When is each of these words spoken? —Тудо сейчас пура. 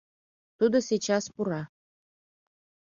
—Тудо 0.59 0.77
сейчас 0.89 1.23
пура. 1.33 1.61